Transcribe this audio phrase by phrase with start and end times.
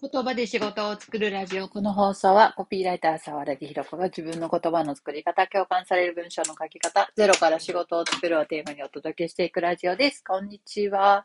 [0.00, 1.68] 言葉で仕事を作るラジオ。
[1.68, 10.22] この放送はコピーライター沢田ひろ子が自分の言葉の作り方、共感される文章の書き方、ゼロから仕事を作るをテーマにお届けしていくラジオです。
[10.24, 11.24] こんにちは。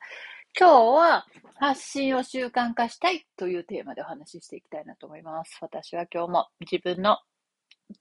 [0.59, 1.25] 今日は
[1.55, 5.57] 発信を習慣化したいというテーマでお話ししていきたいなと思います。
[5.61, 7.19] 私は今日も自分の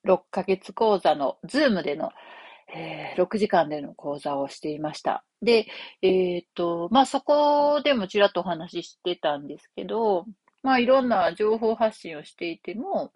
[0.06, 2.10] 6ヶ月講座のズームでの
[2.74, 5.24] えー、6時間での講座をしていました。
[5.40, 5.68] で、
[6.02, 10.26] えっ、と、まあ、そこでもちらっとお話ししてたんですけど、
[10.66, 13.12] まあ、いろんな情報発信をしていても、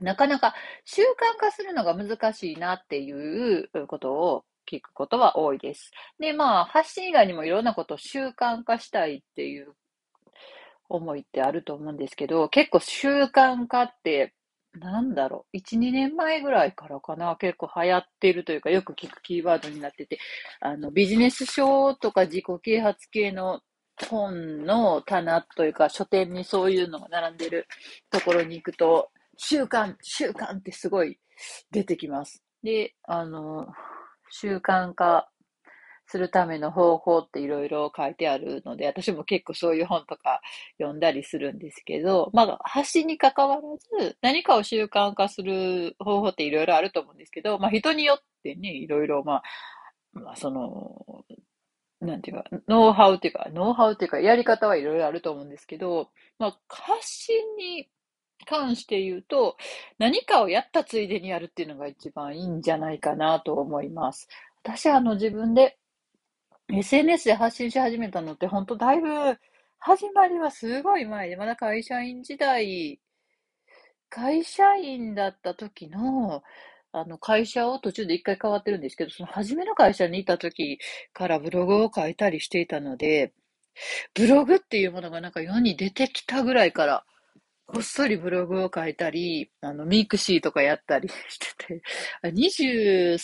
[0.00, 1.06] なかなか習慣
[1.38, 5.92] 化するのが難しいなっていうことを聞くことは多いです。
[6.18, 9.72] で、まあ、発信以外にもいろんなことを習慣化したいっていう
[10.88, 14.34] 思いってあると思うんですけど、結構習慣化って
[14.74, 20.18] なんだろう、1、2年前ぐらいからかな、結構流行ってるというか、よく聞くキーワードになってて、
[20.60, 23.60] あの、ビジネス書とか自己啓発系の
[24.06, 27.66] 本の棚というか、書店にそういうのが並んでる
[28.10, 31.18] ところに行くと、習慣、習慣ってすごい
[31.70, 32.42] 出てきます。
[32.62, 33.66] で、あの、
[34.30, 35.28] 習慣化
[36.06, 40.40] するための方法っていろいろ書いてあるので、私も結構そういう本とか
[40.78, 43.62] 読んだりするんですけど、まあ、発に関わら
[44.00, 49.42] ず、何かを習慣化する方法っていろいろあると思うんですけど、まあ、人によってね、いろいろ、まあ、
[50.14, 51.24] まあ、その、
[52.00, 57.88] なんていうか、ノウハウっていうか、ノウハウっていうか、やり方はいろいろあると思うんですけど、まあ、発信に
[58.46, 59.56] 関して言うと、
[59.98, 64.28] 何かをやったついでにやるっていうのが一番いいんじゃないかなと思います。
[64.62, 65.78] 私はあの自分で
[66.72, 69.08] SNS で発信し始めたのって、本当だいぶ、
[69.80, 73.00] 始まりはすごい前で、まだ会社員時代、
[74.10, 76.42] 会社員だった時の、
[76.92, 80.78] あの、会社を途中で一回変わってるんですけど、その初めの会社にいた時
[81.12, 83.32] からブログを書いたりしていたので、
[84.14, 87.04] ブログっていうものがなんか世に出てきたぐらいから、
[87.66, 91.82] こっそりブログを書いたり、あの、 mixi とかやったりしてて、
[92.24, 93.18] 23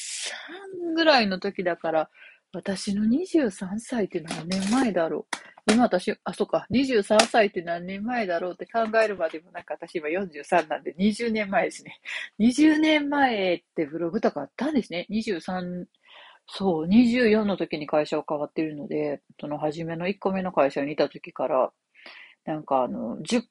[0.94, 2.10] ぐらいの時だから、
[2.52, 5.36] 私の23歳って何年前だろう。
[5.66, 12.00] 今私、あ、そっか、23歳って何年前だろうって考えるまでもなんか私今43なんで20年前ですね。
[12.38, 15.06] 20年前ってブログとかあったんですね。
[15.08, 15.86] 23、
[16.46, 21.72] そう、24の時に会社を変わってるので、その初めの1個目の会社にいた時から、
[22.44, 23.42] なんかあの、10、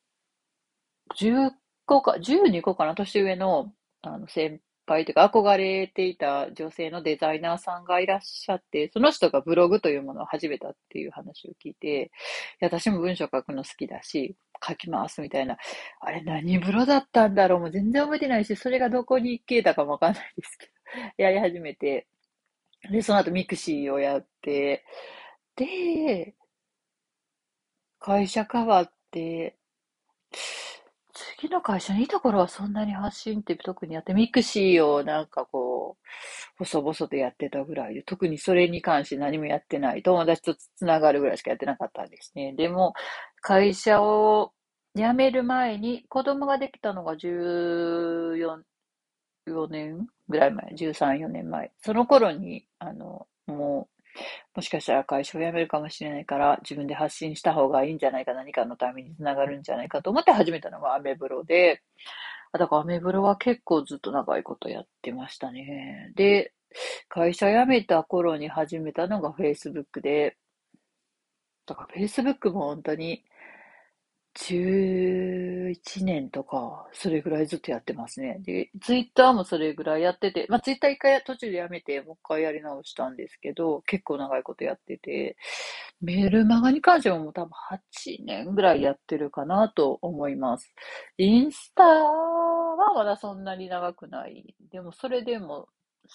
[1.18, 1.51] 10
[1.85, 12.09] 個か、12個かな、年上の、あの、先輩というか憧れていた女性のデザイナーさんがいらっしゃって、その人がブログというものを始めたっていう話を聞いて、い
[12.59, 14.35] や私も文章書くの好きだし、
[14.66, 15.57] 書きますみたいな。
[16.01, 17.59] あれ何ブロだったんだろう？
[17.61, 20.71] もう全然覚えてないし、それがどこに消えたかもわかんないですけど、
[21.23, 22.07] やり始めて、
[22.91, 24.85] で、その後 mixiをやって、
[25.55, 26.35] で、
[28.00, 29.57] 会社変わって、
[31.43, 36.03] 次の会社にいた頃はそんなに発信って特にやって、 mixiをなんかこう、
[36.57, 40.03] 細々とやってたぐらいで、特にそれに関して何もやってない。
[40.03, 42.53] 友達とつながるぐらいしかやってなかったんですね。
[42.53, 42.93] でも、
[43.41, 44.53] 会社を
[44.95, 48.63] 辞める前に、子供ができたのが14、
[49.45, 51.73] 4年ぐらい前、13、4年前。
[51.81, 53.92] その頃に、あの、もう、
[54.55, 61.81] もしかしたら会社を辞めるかもしれないから、自分で発信した方がいいんじゃないか、何かのためにつながるんじゃないかと思って始めたのがアメブロで、
[62.51, 66.11] だからアメブロは結構ずっと長いことやってましたね。
[66.15, 66.53] で、
[67.09, 70.37] 会社辞めた頃に始めたのが Facebook で、
[71.65, 73.23] だから Facebook も本当に
[74.35, 78.39] 11年とか、それぐらいずっとやってますね。
[78.44, 85.38] で、ツイッターもそれぐらいやってて、まあツイッター一回途中でやめて、もう一回やり直したんですけど、結構長いことやってて、
[86.01, 90.73] メールマガに関してはもう多分8年ぐらいやってるかなと思います。
[91.17, 94.55] インスタはまだそんなに長くない。
[94.71, 95.67] でもそれでも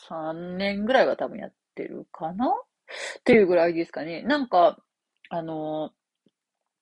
[0.09, 2.49] 3年ぐらいは多分やってるかな？
[2.49, 4.23] っていうぐらいですかね。
[4.23, 4.79] なんか、
[5.31, 5.91] あの、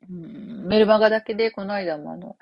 [0.08, 2.36] うん、メルマガだけで、この間もあの、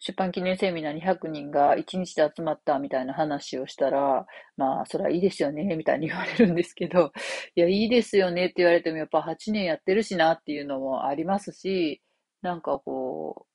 [0.00, 4.26] 出版記念セミナーに100人が1日で集まったみたいな話をしたら、
[4.56, 7.12] まあ、それはいいですよね、みたいに言われるんですけど、
[7.56, 12.02] いや、いいですよねって言われても、やっぱ8年やってるしなっていうのもありますし、
[12.42, 13.46] なんかこ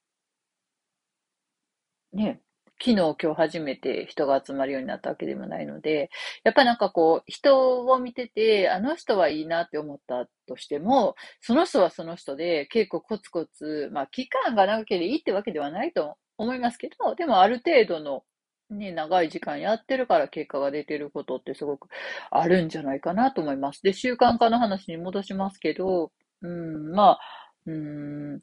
[2.14, 2.42] う、ね、
[2.80, 6.10] 昨日今日初めて人が集まるようになったわけでもないので、
[6.44, 18.24] やっぱなんかこう、人を見てて、あの人はいいなって思ったとしても、その人はその人で結構コツコツ、まあ期間が長ければいいってわけではないと思いますけど、でもある程度の
[18.70, 21.88] ね、長い時間やってるから結果が出てることってすごく
[22.32, 23.82] あるんじゃないかなと思います。
[23.82, 26.12] で、習慣化の話に戻しますけど、
[26.42, 27.20] うん、まあ、
[27.66, 28.42] うん、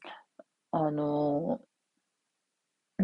[0.71, 1.59] あの、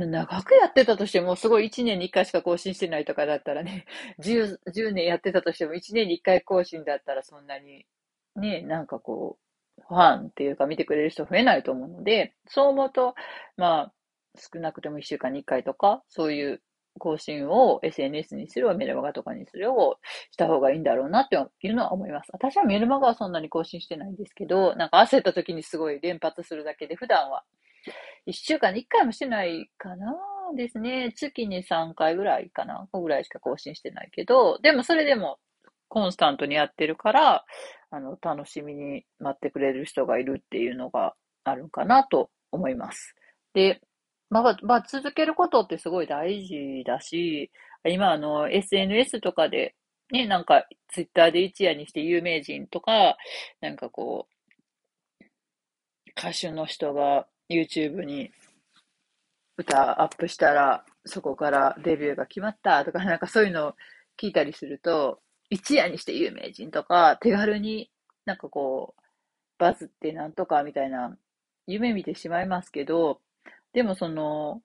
[0.05, 3.85] 長くやってたとしても、すごい1年に1回しか更新してないとかだったらね、
[4.19, 7.85] 10, 10年やってたとしても1年に1回更新だったらそんなに、
[8.35, 9.37] ね、なんかこ
[9.77, 13.15] う、ファンっていうか見てくれる人増えないと思うので、そう思うと、
[13.57, 13.93] まあ、
[14.35, 16.61] 少なくても1週間に1回とか、そういう
[16.97, 19.97] 更新を SNS にするメルマガとかにするを
[20.31, 22.29] した方がいいんだろうなっていうのは思います。
[22.33, 27.43] 私はメルマガはそんなに更新してないんですけど、なんか焦った時にすごい連発するだけで、普段は
[28.27, 30.15] 1週間に1回もしてないかな
[30.55, 31.11] ですね。
[31.15, 35.39] 月に3回ぐらいかなぐらいしか更新してないけど、でもそれでも
[35.89, 37.45] コンスタントにやってるから、
[37.89, 43.15] あの、楽しみに待ってくれる人がいるっていうのがあるかなと思います。
[43.53, 43.81] で、
[44.29, 47.51] まあ、まあ、続けることってすごい大事だし、
[47.85, 49.75] 今あの、SNS とかで、
[50.11, 53.17] ね、なんか、ツイッターで一夜にして有名人とか、
[53.61, 55.23] なんかこう、
[56.17, 58.31] 歌手の人が YouTube に
[59.57, 63.75] 歌アップしたら、そこからデビューが決まったとか、なんかそういうのを
[64.21, 67.89] 聞いたりすると、一夜にして有名人とか、手軽に
[68.25, 69.01] なんかこう、
[69.57, 71.17] バズってなんとかみたいな
[71.65, 73.21] 夢見てしまいますけど、
[73.73, 74.61] でもその、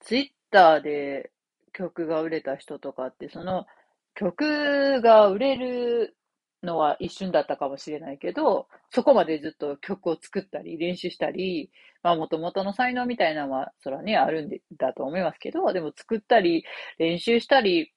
[0.00, 1.30] ツイッターで
[1.72, 3.66] 曲が売れた人とかって、その
[4.14, 6.16] 曲が売れる
[6.62, 11.70] のは一瞬だったかもしれないけど、そこまでずっと曲を作ったり、練習したり、
[12.02, 16.64] まあ元々の才能みたいなのは、それはね、あるんだと思いますけど、でも作ったり、
[16.98, 17.92] 練習したり、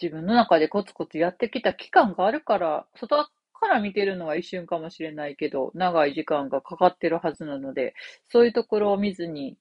[0.00, 7.94] 自分の中でコツコツやってきた期間があるから、外から見てるのは一瞬かもしれないけど、長い時間がかかってるはずなので、
[8.28, 9.56] そういうところを見ずに、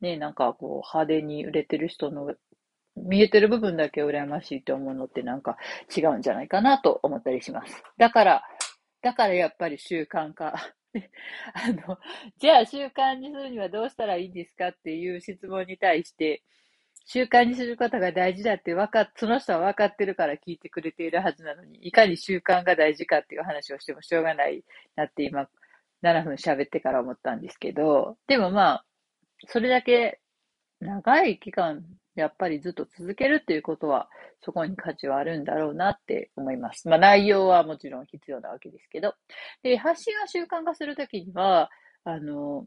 [0.00, 2.34] ね、なんかこう派手に売れてる人の
[2.96, 5.56] 見えてる部分だけ羨ましいと思うのってなんか
[5.94, 7.82] 違うんじゃないかなと思ったりします。
[7.98, 8.42] だから、
[9.02, 10.54] だからやっぱり習慣化。
[11.52, 11.98] あの、
[12.38, 16.42] じゃあ習慣にするにはどうしたらいいんですかっていう質問に対して、
[17.04, 24.64] 習慣にすることが大事だって分か、その人は分かってるから聞いてくれているはずなのに、いかに習慣が大事かっていう話をしてもしょうがない
[24.96, 25.48] なって今、
[26.02, 28.84] 7分喋ってから思ったんですけど、でもまあ、
[29.46, 30.20] それだけ
[30.80, 31.84] 長い期間、
[32.16, 34.08] やっぱりずっと続けるっていうことは、
[34.42, 36.88] そこに価値はあるんだろうなって思います。
[36.88, 39.14] まあ内容はもちろん必要なわけですけど。
[39.62, 41.70] で、発信は習慣化するときには、
[42.04, 42.66] あの、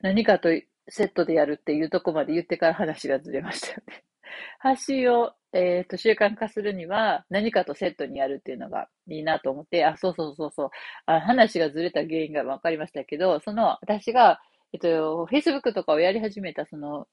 [0.00, 0.48] 何かと
[0.88, 4.04] セットでやるっていうとこまで言ってから話がずれましたよね。
[4.58, 10.70] 発信を、えっ、ー、と、習慣化するには何かとセットにやるっていうのがいいなと思って、あ、そうそうそうそう、
[11.06, 14.40] あ話がずれた原因が分かりましたけど、その、私が、
[14.72, 17.08] えっと、Facebook とかをやり始めた、その、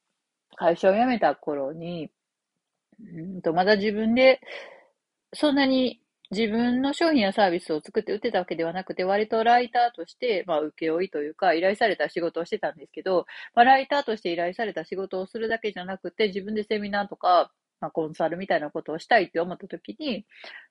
[0.56, 2.10] 会社を辞めた頃に、
[3.00, 4.42] うんと、まだ自分で、
[5.34, 6.02] そんなに
[6.32, 17.52] 自分の商品やサービスを作って売ってたわけではなくて、割とライターとして、まあ、請負というか、依頼された仕事をしてたんですけど、まあ、ライターとして依頼された仕事をするだけじゃなくて、自分でセミナーとか、
[17.86, 20.26] まあ、コンサルみたいなことをしたいって思った時に、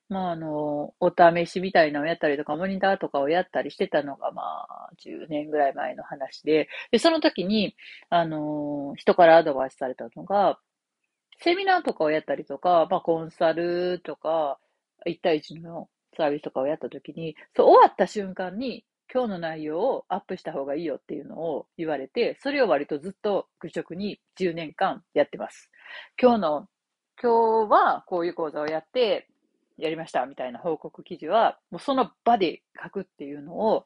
[0.09, 7.75] まあ、あの、お試しみたいなのをやったりとか、モニターとかをやったりしてたのが、まあ、10年ぐらい前の話で、で、その時に、
[8.09, 10.59] あの、人からアドバイスされたのが、
[11.39, 14.59] セミナーとかをやったりとか、まあ、コンサルとか、
[15.07, 25.69] 1対1のサービスとかをやったときに、そう終わった瞬間に、今日の内容をアップした方がいいよっていうのを言われて、それを割とずっと愚直に10年間やってます。
[26.21, 26.67] 今日の、
[27.21, 29.27] 今日はこういう講座をやって、
[29.77, 33.85] やりましたみたいな報告記事は、もうその場で書くっていうのを、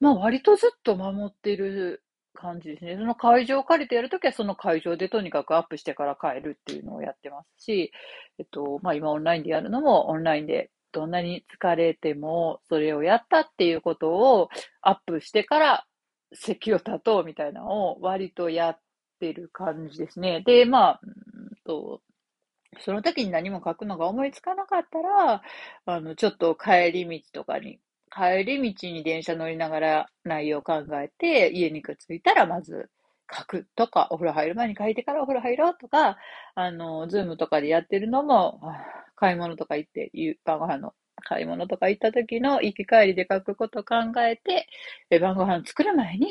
[0.00, 2.02] まあ割とずっと守ってる
[2.34, 2.96] 感じですね。
[2.96, 7.92] その会場を借りてやるときは、その会場でとにかくアップしてから帰るっていうのをやってますし、
[8.38, 14.48] えっと、まあ今オンラインでやるのも、オンラインでどんなに疲れても、それをやったっていうことを
[14.80, 15.86] アップしてから、
[16.32, 18.78] 席を立とうみたいなのを割とやっ
[19.18, 20.42] てる感じですね。
[20.46, 22.00] で、まあ、うんと、
[22.78, 25.42] その時に何も書くのが思いつかなかったら、
[25.86, 27.80] あの、ちょっと帰り道とかに
[28.14, 32.90] 帰り道に電車乗りながら内容を考えて、家にくっついたらまず
[33.32, 36.16] 書くとか、お風呂入る前に書いてからお風呂入ろうとか、
[36.54, 38.60] あの、ズームとかでやってるのも、
[39.16, 40.10] 買い物とか行って、
[40.44, 44.68] 晩ご飯の買い物とか行った時の行き帰りで書くことを考えて、
[45.20, 46.26] 晩ご飯作る前に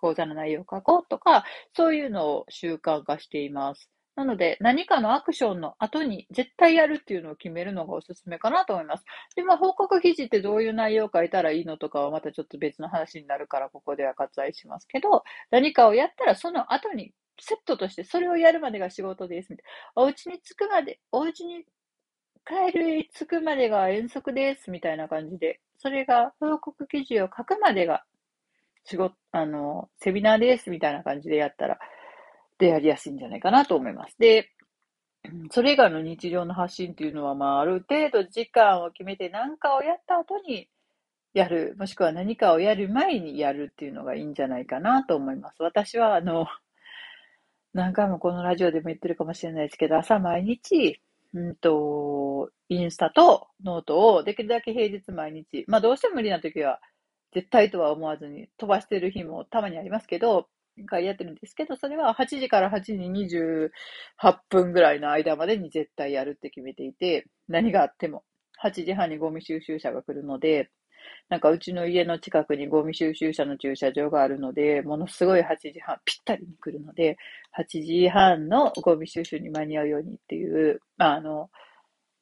[0.00, 1.44] 講座の内容を書こうとか、
[1.76, 3.90] そういうのを習慣化しています。
[4.16, 9.04] なので、何かのアクションの後に絶対やるっていうのを決めるのがおすすめかなと思います。
[9.34, 19.56] で、まあ、報告記事ってどういう内容を書いたらいいのとかはまたちょっと別の話になるから、ここでは割愛しますけど、何かをやったらその後にセットとしてそれをやるまでが仕事です。
[19.96, 21.64] お家に着くまで、お家に
[22.46, 24.70] 帰る、着くまでが遠足です。
[24.70, 28.04] みたいな感じで、それが報告記事を書くまでが
[28.84, 30.70] 仕事、あの、セミナーです。
[30.70, 31.78] みたいな感じでやったら、
[32.64, 34.16] でやりやすいんじゃないかなと思います。
[34.18, 34.50] で、
[35.50, 40.68] それ以外の日常の発信っていうのは、まあ、ある程度時間を決めて何かをやった後に
[41.34, 45.62] やる、もしくは何かをやる前にやるっていうのがいいんじゃないかなと思います。
[45.62, 46.46] 私は、あの、
[47.74, 51.00] 何回もこのラジオでも言ってるかもしれないですけど、朝毎日、
[51.34, 56.80] うんと、インスタとノートをできるだけ平日毎日、まあどうしても無理な時は
[57.32, 60.46] 絶対とは思わずに飛ばしてる日もたまにありますけど、
[60.86, 68.24] 回やってるんですけど、それは8時から8時28分ぐらいの間までに絶対やるって決めていて、何があっても。
[68.62, 70.70] 8時半にゴミ収集車が来るので、
[71.28, 77.16] なんかうちの家の近くにゴミ収集車の駐車場があるので、ものすごい8時半ぴったりに来るので、
[77.58, 81.50] 8時半のゴミ収集に間に合うようにっていう、あ、あの、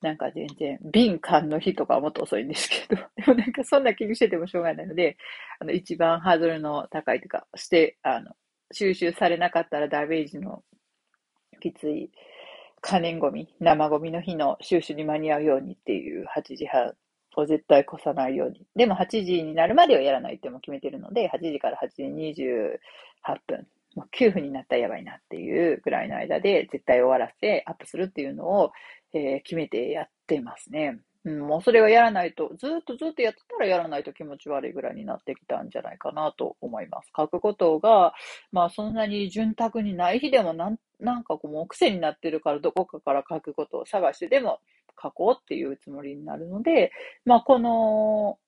[0.00, 5.16] なんか全然、瓶缶の日とかはもっと遅いんですけど、 でもなんかそんな気にしててもしょうがないので、
[5.61, 8.32] あの、一番ハードルの高いというか、して、あの、
[8.72, 10.62] 収集されなかったらダメージの
[11.60, 12.10] きつい
[12.82, 16.92] 可燃ゴミ、生ゴミの日の収集に間に合うようにっていう8時半
[17.36, 18.66] を絶対越さないように。
[18.74, 22.78] でも8時になるまではやらないっても決めてるので、8時から8時28
[23.46, 28.72] 分、もう9分になったらやばいなっていうぐらいの間で絶対終わらせてアップするっていうのを、
[29.14, 30.98] えー、決めてやってますね。
[31.24, 37.10] うん、もうそれをやらないと、ずっとずっとやってたらやらないと気持ち悪いぐらいになってきたんじゃないかなと思います。
[37.16, 38.12] 書くことが、
[38.50, 44.60] まあそんなに潤沢にない日でもなん、なんかこうもう癖になってるからどこかから書くことを探してでも
[45.00, 46.90] 書こうっていうつもりになるので、
[47.24, 48.38] まあこの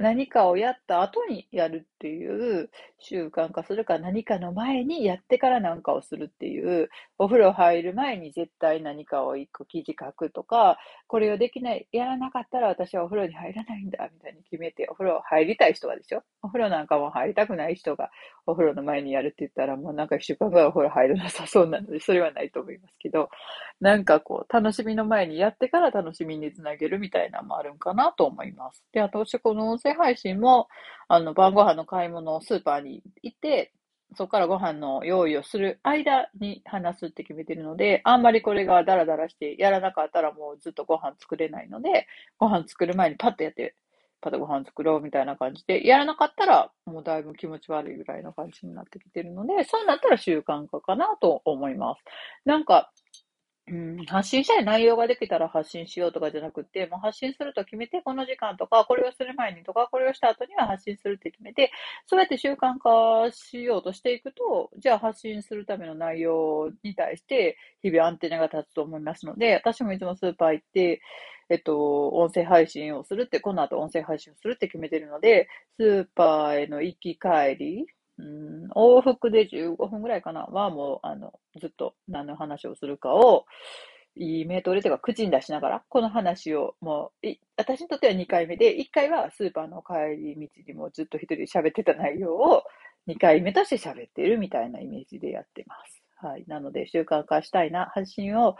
[0.00, 2.26] 何かをやった後にやるってい
[2.62, 6.88] う習慣化するか、何かの前にやってから何かをするっていう、
[7.18, 18.10] お風呂入る前に絶対何かを一個記事書くとか、これをできない、やらなかったら私はお風呂に入らないんだ、みたいに決めて、お風呂入りたい人はでしょお風呂なんかも入りたくない人が
[18.46, 23.28] お風呂の前にやるって言ったら、もうなんか一週間ぐらいお風呂入るなさそうなので、それはないと思いますけど、
[23.80, 28.84] なんかこう、楽しみの前にやってから楽しみにつなげるみたいなのもあるんかなと思います。
[28.92, 30.68] で、あと、私この音声配信も、
[31.08, 33.72] あの、晩ご飯の買い物をスーパーに行って、
[34.16, 42.06] そこからご飯の用意をする間に話すって決めてるので、あんまりこれがダラダラしてやらなかったらもうずっとご飯作れないので、
[42.38, 43.74] ご飯作る前にパッとやって、
[44.20, 52.02] パッとご飯作ろうみたいな感じで、やらなかったらもうだいぶ気持ち悪いぐらいの感じになってきてるので、そうなったら習慣化かなと思います。
[52.44, 52.90] なんか、
[53.70, 61.70] うん、発信したい内容ができたら発信しようとかじゃなくて、もう発信すると決めて、この時間とか、これをする前にとか、これをした後には発信するって決めて、
[62.06, 71.00] そうやって習慣化しようとしていくと、じゃあ発信するための内容に対して、日々アンテナが立つと思いますので、私もいつもスーパー行って、
[71.48, 75.48] えっと、音声配信をするって、この後音声配信をするって決めてるので、
[75.78, 77.86] スーパーへの行き帰り、
[78.20, 83.46] うん、往復で15分ぐらいかなはもう、あの、ずっと何の話をするかを、
[84.16, 92.64] いい目通りというか口に出しながら、この話をもう、私にとっては2回目で、1回はスーパーの帰り道にもずっと一人で喋ってた内容を
[93.08, 96.02] 2回目として喋ってるみたいなイメージでやってます。
[96.16, 96.44] はい。
[96.48, 98.56] なので、習慣化したいな、発信を、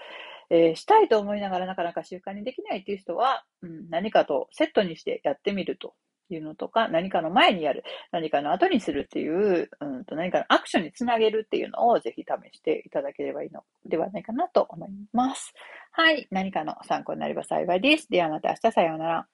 [0.50, 5.94] えー、したいと思いながらなかなか習慣にできないっていう人は、うん、何かとセットにしてやってみると
[6.34, 15.52] いうのとか、何かの前にやる、何かの後にするっていう、うんと何かのアクションにつなげるっていうのをぜひ試していただければいいのではないかなと思います。
[15.92, 16.28] はい。
[16.30, 18.08] 何かの参考になれば幸いです。
[18.08, 19.26] ではまた明日さようなら。